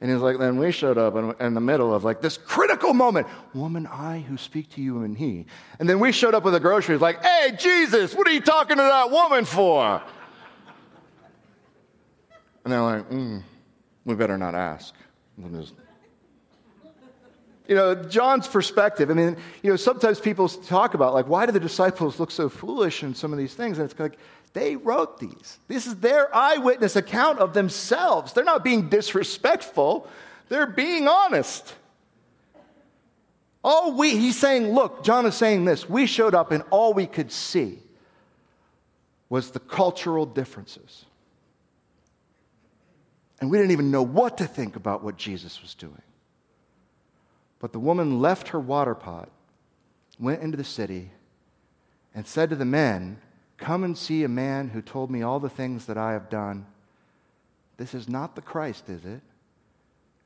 [0.00, 3.26] And he's like, Then we showed up in, the middle of like this critical moment
[3.54, 5.46] Woman, I who speak to you and he.
[5.78, 8.76] And then we showed up with the groceries, like, Hey, Jesus, what are you talking
[8.76, 10.02] to that woman for?
[12.66, 13.44] And they're like, mm,
[14.04, 14.92] we better not ask.
[15.38, 15.74] We'll just
[17.68, 21.52] You know, John's perspective, I mean, you know, sometimes people talk about, like, why do
[21.52, 23.78] the disciples look so foolish in some of these things?
[23.78, 24.18] And it's like,
[24.52, 25.58] they wrote these.
[25.68, 28.32] This is their eyewitness account of themselves.
[28.32, 30.08] They're not being disrespectful,
[30.48, 31.74] they're being honest.
[33.62, 35.88] All we, he's saying, look, John is saying this.
[35.88, 37.80] We showed up and all we could see
[39.28, 41.04] was the cultural differences.
[43.40, 46.00] And we didn't even know what to think about what Jesus was doing.
[47.66, 49.28] But the woman left her water pot,
[50.20, 51.10] went into the city,
[52.14, 53.18] and said to the men,
[53.56, 56.64] Come and see a man who told me all the things that I have done.
[57.76, 59.20] This is not the Christ, is it?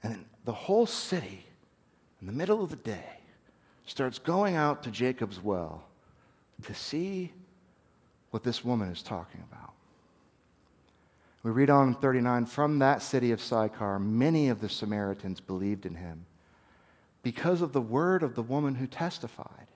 [0.02, 1.46] And the whole city,
[2.20, 3.20] in the middle of the day,
[3.86, 5.84] starts going out to Jacob's well
[6.64, 7.32] to see
[8.32, 9.72] what this woman is talking about.
[11.42, 15.86] We read on in 39 From that city of Sychar, many of the Samaritans believed
[15.86, 16.26] in him
[17.22, 19.66] because of the word of the woman who testified.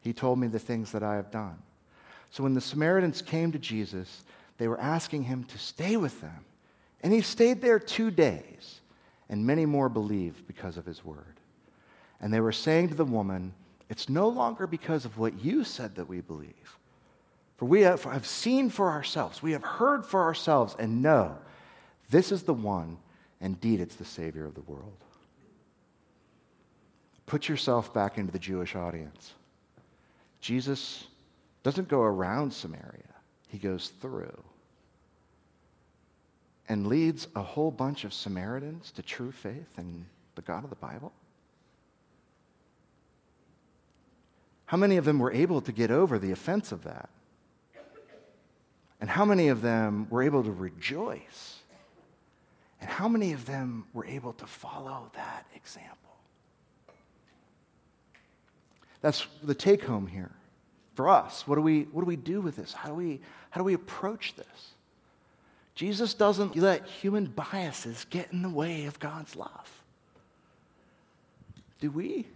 [0.00, 1.58] He told me the things that I have done.
[2.30, 4.24] So when the Samaritans came to Jesus,
[4.58, 6.44] they were asking him to stay with them.
[7.02, 8.80] And he stayed there two days,
[9.28, 11.40] and many more believed because of his word.
[12.20, 13.54] And they were saying to the woman,
[13.90, 16.78] It's no longer because of what you said that we believe.
[17.56, 21.36] For we have, seen for ourselves, we have heard for ourselves, and know
[22.10, 22.98] this is the one,
[23.40, 24.96] indeed, it's the Savior of the world.
[27.26, 29.32] Put yourself back into the Jewish audience.
[30.40, 31.06] Jesus
[31.62, 33.14] doesn't go around Samaria,
[33.48, 34.42] he goes through
[36.68, 40.06] and leads a whole bunch of Samaritans to true faith in
[40.36, 41.12] the God of the Bible.
[44.64, 47.10] How many of them were able to get over the offense of that?
[49.02, 51.58] And how many of them were able to rejoice?
[52.80, 56.11] And how many of them were able to follow that example?
[59.02, 60.30] That's the take home here
[60.94, 61.46] for us.
[61.46, 62.72] What do we, what do, we do with this?
[62.72, 64.72] How do, we, how do we approach this?
[65.74, 69.82] Jesus doesn't let human biases get in the way of God's love.
[71.80, 72.26] Do we?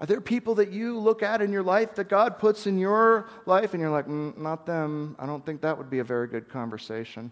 [0.00, 3.28] Are there people that you look at in your life that God puts in your
[3.46, 5.16] life and you're like, mm, not them.
[5.18, 7.30] I don't think that would be a very good conversation.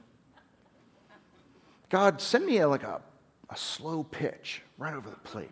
[1.91, 3.01] God, send me a, like a,
[3.51, 5.51] a slow pitch right over the plate.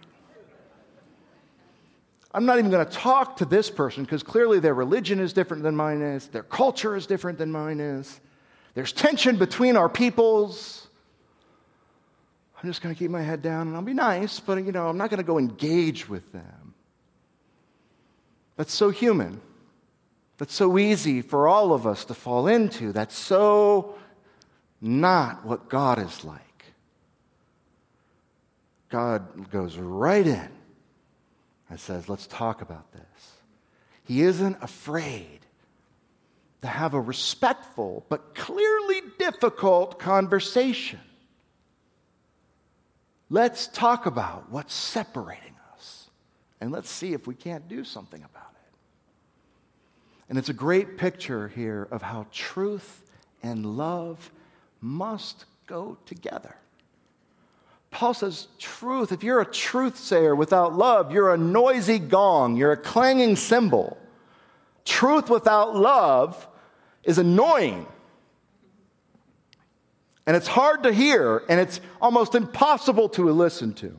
[2.35, 5.62] I'm not even going to talk to this person because clearly their religion is different
[5.62, 8.20] than mine is, their culture is different than mine is.
[8.74, 10.89] There's tension between our peoples.
[12.61, 14.89] I'm just going to keep my head down and I'll be nice, but you know,
[14.89, 16.74] I'm not going to go engage with them.
[18.57, 19.41] That's so human.
[20.39, 22.93] That's so easy for all of us to fall into.
[22.93, 23.95] That's so
[24.80, 26.41] not what God is like.
[28.89, 30.49] God goes right in
[31.68, 33.32] and says, Let's talk about this.
[34.04, 35.40] He isn't afraid
[36.62, 41.00] to have a respectful but clearly difficult conversation.
[43.30, 46.08] Let's talk about what's separating us
[46.60, 48.72] and let's see if we can't do something about it.
[50.28, 53.10] And it's a great picture here of how truth
[53.42, 54.30] and love
[54.80, 56.56] must go together.
[57.95, 62.72] Paul says, truth, if you're a truth sayer without love, you're a noisy gong, you're
[62.72, 63.97] a clanging cymbal.
[64.84, 66.49] Truth without love
[67.05, 67.86] is annoying.
[70.26, 73.97] And it's hard to hear, and it's almost impossible to listen to.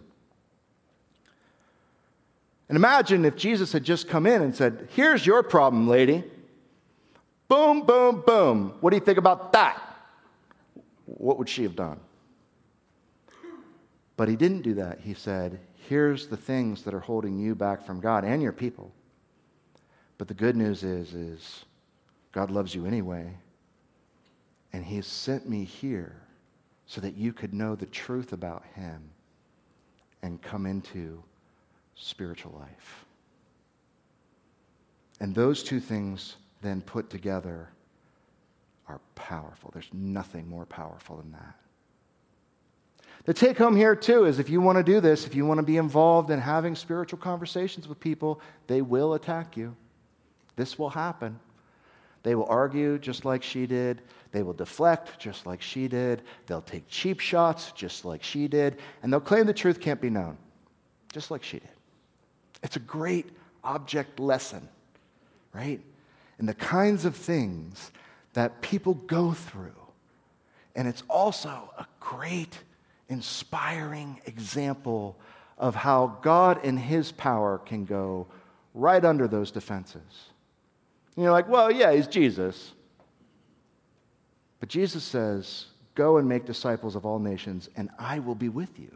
[2.68, 6.26] And imagine if Jesus had just come in and said, Here's your problem, lady.
[7.48, 8.74] Boom, boom, boom.
[8.82, 9.82] What do you think about that?
[11.06, 12.02] What would she have done?
[14.18, 15.00] But he didn't do that.
[15.02, 15.60] He said,
[15.90, 18.92] Here's the things that are holding you back from God and your people.
[20.18, 21.66] But the good news is, is
[22.32, 23.30] God loves you anyway.
[24.74, 26.16] And he has sent me here
[26.86, 29.10] so that you could know the truth about him
[30.22, 31.22] and come into
[31.96, 33.06] spiritual life.
[35.20, 37.70] And those two things then put together
[38.88, 39.72] are powerful.
[39.74, 41.56] There's nothing more powerful than that.
[43.26, 45.58] The take home here, too, is if you want to do this, if you want
[45.58, 49.76] to be involved in having spiritual conversations with people, they will attack you.
[50.56, 51.40] This will happen.
[52.24, 54.02] They will argue just like she did.
[54.32, 56.22] They will deflect just like she did.
[56.48, 58.78] They'll take cheap shots just like she did.
[59.02, 60.38] And they'll claim the truth can't be known
[61.14, 61.70] just like she did.
[62.62, 63.30] It's a great
[63.64, 64.68] object lesson,
[65.54, 65.80] right?
[66.38, 67.92] And the kinds of things
[68.34, 69.72] that people go through.
[70.76, 72.60] And it's also a great,
[73.10, 75.18] inspiring example
[75.58, 78.28] of how God and His power can go
[78.74, 80.02] right under those defenses.
[81.16, 82.74] And you're like, well, yeah, He's Jesus.
[84.60, 88.78] But Jesus says, Go and make disciples of all nations, and I will be with
[88.78, 88.92] you.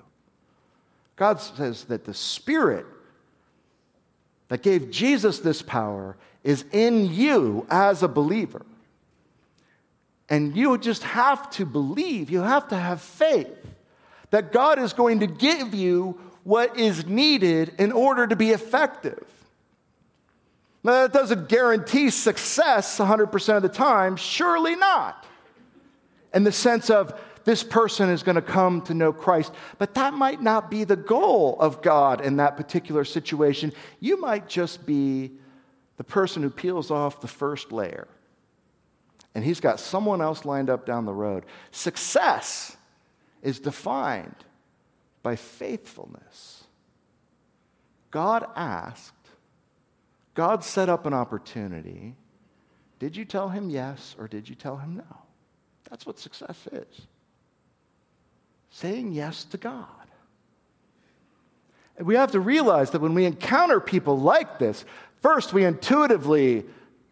[1.16, 2.86] God says that the Spirit
[4.50, 8.66] that gave Jesus this power is in you as a believer.
[10.28, 13.48] And you just have to believe, you have to have faith
[14.32, 19.26] that God is going to give you what is needed in order to be effective.
[20.84, 25.26] Now, that doesn't guarantee success 100% of the time, surely not.
[26.34, 30.14] In the sense of this person is going to come to know Christ, but that
[30.14, 33.74] might not be the goal of God in that particular situation.
[34.00, 35.32] You might just be
[35.98, 38.08] the person who peels off the first layer,
[39.36, 41.46] and he's got someone else lined up down the road.
[41.72, 42.78] Success
[43.42, 44.36] is defined
[45.24, 46.64] by faithfulness.
[48.12, 49.14] God asked,
[50.34, 52.16] God set up an opportunity.
[52.98, 55.18] Did you tell him yes or did you tell him no?
[55.90, 57.08] That's what success is
[58.70, 59.86] saying yes to God.
[62.00, 64.86] We have to realize that when we encounter people like this,
[65.22, 66.64] first we intuitively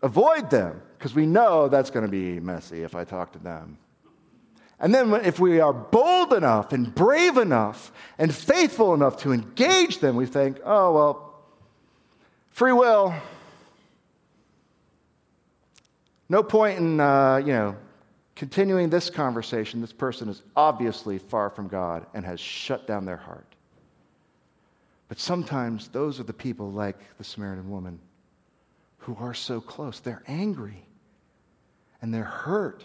[0.01, 3.77] avoid them because we know that's going to be messy if I talk to them.
[4.79, 9.99] And then, if we are bold enough and brave enough and faithful enough to engage
[9.99, 11.35] them, we think, oh, well,
[12.51, 13.15] free will.
[16.29, 17.75] No point in, uh, you know,
[18.35, 19.81] continuing this conversation.
[19.81, 23.47] This person is obviously far from God and has shut down their heart.
[25.07, 27.99] But sometimes those are the people like the Samaritan woman
[28.99, 29.99] who are so close.
[30.01, 30.85] They're angry
[32.01, 32.83] and they're hurt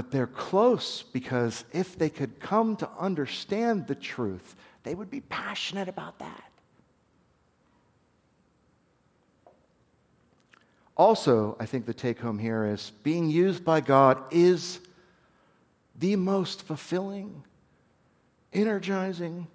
[0.00, 5.20] but they're close because if they could come to understand the truth, they would be
[5.20, 6.50] passionate about that.
[10.96, 14.80] Also, I think the take home here is being used by God is
[15.98, 17.44] the most fulfilling,
[18.54, 19.48] energizing,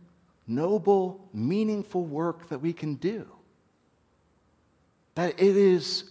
[0.46, 3.26] noble, meaningful work that we can do.
[5.16, 6.04] That it is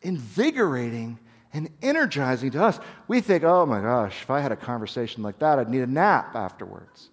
[0.00, 1.18] invigorating
[1.52, 2.78] and energizing to us.
[3.08, 5.86] We think, oh my gosh, if I had a conversation like that, I'd need a
[5.86, 7.10] nap afterwards.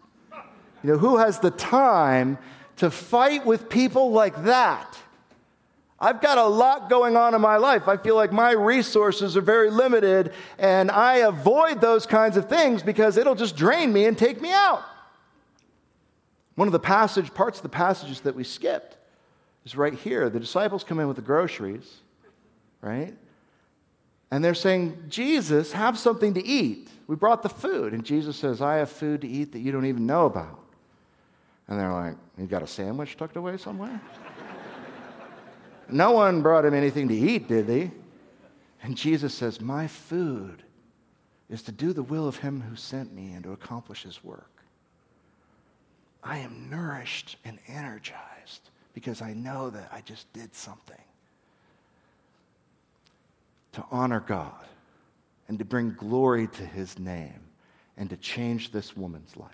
[0.84, 2.38] You know, who has the time
[2.78, 4.98] to fight with people like that?
[6.00, 7.90] I've got a lot going on in my life.
[7.90, 12.82] I feel like my resources are very limited, and I avoid those kinds of things
[12.82, 14.82] because it'll just drain me and take me out.
[16.56, 18.96] One of the passage parts of the passages that we skipped
[19.66, 20.30] is right here.
[20.30, 21.98] The disciples come in with the groceries,
[22.82, 23.14] right?
[24.32, 26.90] And they're saying, Jesus, have something to eat.
[27.08, 27.94] We brought the food.
[27.94, 30.60] And Jesus says, I have food to eat that you don't even know about.
[31.68, 34.00] And they're like, You got a sandwich tucked away somewhere?
[35.90, 37.92] no one brought him anything to eat, did they?
[38.84, 40.64] And Jesus says, My food
[41.50, 44.64] is to do the will of him who sent me and to accomplish his work.
[46.24, 50.98] I am nourished and energized because I know that I just did something
[53.74, 54.66] to honor God
[55.48, 57.42] and to bring glory to his name
[57.98, 59.50] and to change this woman's life.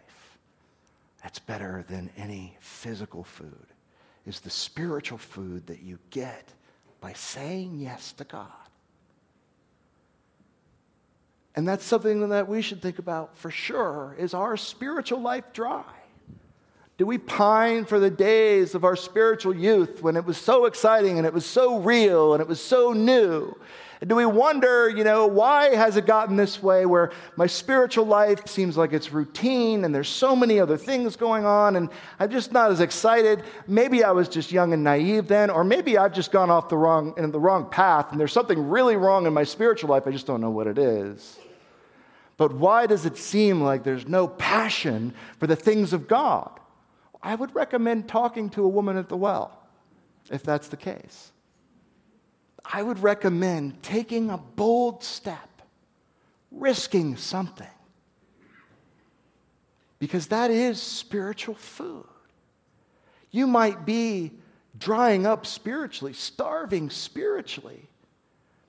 [1.24, 3.66] That's better than any physical food,
[4.28, 6.54] is the spiritual food that you get
[7.02, 8.50] by saying yes to God.
[11.56, 14.16] And that's something that we should think about for sure.
[14.20, 15.84] Is our spiritual life dry?
[16.98, 21.18] Do we pine for the days of our spiritual youth when it was so exciting
[21.18, 23.58] and it was so real and it was so new
[24.06, 28.48] do we wonder, you know, why has it gotten this way where my spiritual life
[28.48, 31.90] seems like it's routine and there's so many other things going on and
[32.20, 33.44] I'm just not as excited?
[33.68, 36.78] Maybe I was just young and naive then, or maybe I've just gone off the
[36.78, 40.04] wrong, in the wrong path and there's something really wrong in my spiritual life.
[40.06, 41.40] I just don't know what it is.
[42.38, 46.60] But why does it seem like there's no passion for the things of God?
[47.24, 49.58] I would recommend talking to a woman at the well,
[50.30, 51.32] if that's the case.
[52.72, 55.62] I would recommend taking a bold step,
[56.52, 57.68] risking something,
[60.00, 62.06] because that is spiritual food.
[63.32, 64.32] You might be
[64.78, 67.88] drying up spiritually, starving spiritually,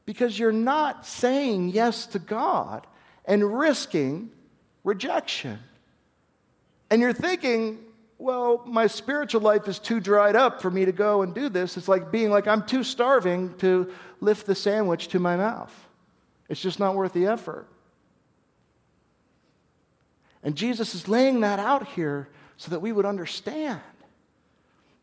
[0.04, 2.86] because you're not saying yes to God
[3.24, 4.30] and risking
[4.84, 5.58] rejection.
[6.90, 7.78] And you're thinking,
[8.18, 11.76] well, my spiritual life is too dried up for me to go and do this.
[11.76, 15.74] It's like being like, I'm too starving to lift the sandwich to my mouth.
[16.48, 17.68] It's just not worth the effort.
[20.42, 23.80] And Jesus is laying that out here so that we would understand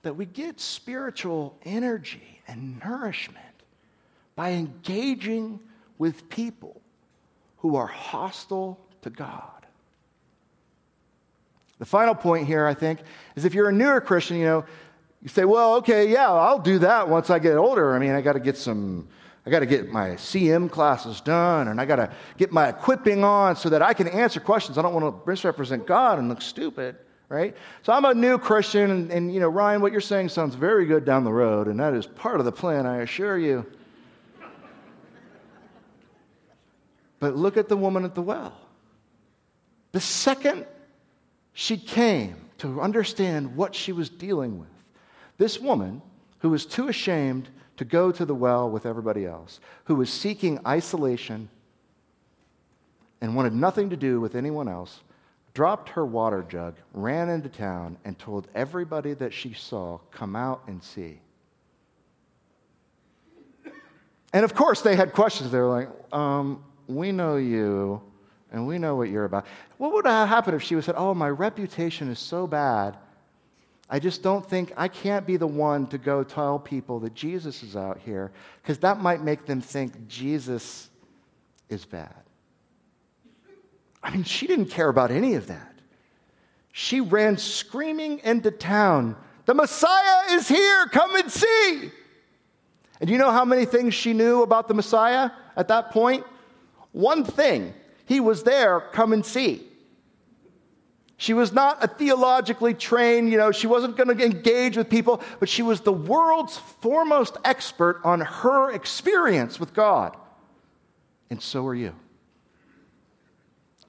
[0.01, 3.39] that we get spiritual energy and nourishment
[4.35, 5.59] by engaging
[5.97, 6.81] with people
[7.57, 9.52] who are hostile to God.
[11.83, 13.01] The final point here, I think,
[13.35, 14.65] is if you're a newer Christian, you know,
[15.21, 17.93] you say, well, okay, yeah, I'll do that once I get older.
[17.93, 19.09] I mean, I got to get some,
[19.45, 23.25] I got to get my CM classes done, and I got to get my equipping
[23.25, 24.77] on so that I can answer questions.
[24.77, 26.95] I don't want to misrepresent God and look stupid,
[27.27, 27.53] right?
[27.81, 30.85] So I'm a new Christian, and, and you know, Ryan, what you're saying sounds very
[30.85, 33.65] good down the road, and that is part of the plan, I assure you.
[37.19, 38.57] But look at the woman at the well.
[39.91, 40.65] The second
[41.53, 44.69] she came to understand what she was dealing with,
[45.37, 46.01] this woman,
[46.39, 50.59] who was too ashamed to go to the well with everybody else, who was seeking
[50.65, 51.49] isolation
[53.21, 55.01] and wanted nothing to do with anyone else,
[55.53, 60.63] dropped her water jug, ran into town, and told everybody that she saw, Come out
[60.67, 61.19] and see.
[64.33, 65.51] And of course, they had questions.
[65.51, 68.01] They were like, um, We know you,
[68.53, 69.45] and we know what you're about.
[69.77, 72.97] What would have happened if she would said, Oh, my reputation is so bad
[73.93, 77.61] I just don't think I can't be the one to go tell people that Jesus
[77.61, 78.31] is out here
[78.61, 80.89] because that might make them think Jesus
[81.69, 82.15] is bad.
[84.01, 85.75] I mean, she didn't care about any of that.
[86.71, 91.91] She ran screaming into town, The Messiah is here, come and see.
[92.99, 96.25] And you know how many things she knew about the Messiah at that point?
[96.93, 97.75] One thing
[98.05, 99.63] He was there, come and see.
[101.17, 105.21] She was not a theologically trained, you know, she wasn't going to engage with people,
[105.39, 110.17] but she was the world's foremost expert on her experience with God.
[111.29, 111.95] And so are you.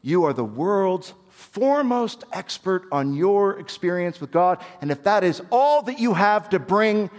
[0.00, 4.62] You are the world's foremost expert on your experience with God.
[4.80, 7.10] And if that is all that you have to bring,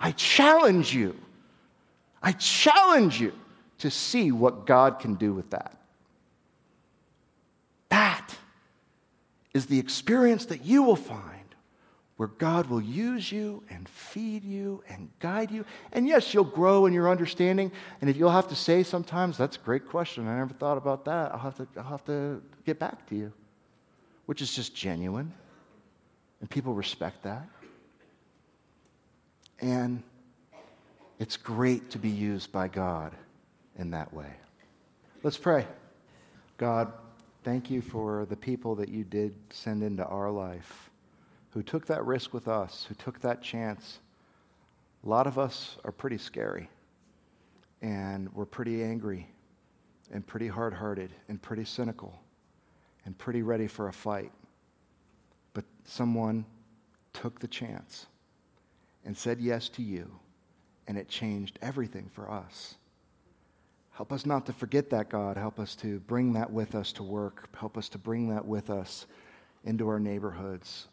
[0.00, 1.14] I challenge you.
[2.22, 3.32] I challenge you
[3.78, 5.79] to see what God can do with that.
[7.90, 8.34] That
[9.52, 11.40] is the experience that you will find
[12.20, 15.64] where God will use you and feed you and guide you.
[15.92, 17.72] And yes, you'll grow in your understanding.
[18.02, 20.28] And if you'll have to say sometimes, that's a great question.
[20.28, 21.32] I never thought about that.
[21.32, 23.32] I'll have to, I'll have to get back to you,
[24.26, 25.32] which is just genuine.
[26.40, 27.48] And people respect that.
[29.60, 30.02] And
[31.18, 33.14] it's great to be used by God
[33.78, 34.30] in that way.
[35.22, 35.66] Let's pray.
[36.58, 36.92] God,
[37.42, 40.90] Thank you for the people that you did send into our life
[41.52, 44.00] who took that risk with us, who took that chance.
[45.04, 46.68] A lot of us are pretty scary,
[47.80, 49.26] and we're pretty angry,
[50.12, 52.20] and pretty hard hearted, and pretty cynical,
[53.06, 54.32] and pretty ready for a fight.
[55.54, 56.44] But someone
[57.14, 58.06] took the chance
[59.06, 60.10] and said yes to you,
[60.86, 62.74] and it changed everything for us.
[64.00, 65.36] Help us not to forget that, God.
[65.36, 67.54] Help us to bring that with us to work.
[67.54, 69.04] Help us to bring that with us
[69.64, 70.88] into our neighborhoods.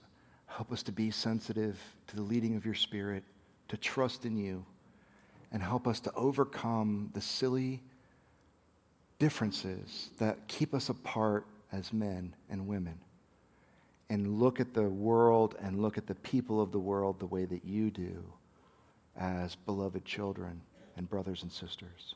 [0.46, 3.24] Help us to be sensitive to the leading of your Spirit,
[3.70, 4.66] to trust in you,
[5.54, 7.82] and help us to overcome the silly
[9.20, 13.00] differences that keep us apart as men and women.
[14.10, 17.46] And look at the world and look at the people of the world the way
[17.46, 18.22] that you do
[19.18, 20.60] as beloved children
[20.98, 22.16] and brothers and sisters.